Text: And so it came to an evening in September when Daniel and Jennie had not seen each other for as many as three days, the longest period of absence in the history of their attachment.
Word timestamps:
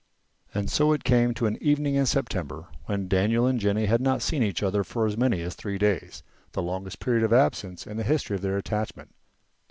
And 0.51 0.67
so 0.71 0.93
it 0.93 1.03
came 1.03 1.35
to 1.35 1.45
an 1.45 1.59
evening 1.61 1.93
in 1.93 2.07
September 2.07 2.69
when 2.85 3.07
Daniel 3.07 3.45
and 3.45 3.59
Jennie 3.59 3.85
had 3.85 4.01
not 4.01 4.23
seen 4.23 4.41
each 4.41 4.63
other 4.63 4.83
for 4.83 5.05
as 5.05 5.15
many 5.15 5.43
as 5.43 5.53
three 5.53 5.77
days, 5.77 6.23
the 6.53 6.63
longest 6.63 6.99
period 6.99 7.23
of 7.23 7.31
absence 7.31 7.85
in 7.85 7.97
the 7.97 8.03
history 8.03 8.35
of 8.35 8.41
their 8.41 8.57
attachment. 8.57 9.11